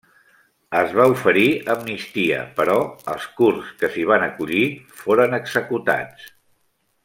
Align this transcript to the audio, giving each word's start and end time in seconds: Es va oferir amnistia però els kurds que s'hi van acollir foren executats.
Es 0.77 0.93
va 0.99 1.03
oferir 1.15 1.43
amnistia 1.73 2.39
però 2.61 2.77
els 3.15 3.29
kurds 3.41 3.69
que 3.83 3.93
s'hi 3.97 4.07
van 4.13 4.27
acollir 4.31 4.65
foren 5.03 5.41
executats. 5.43 6.29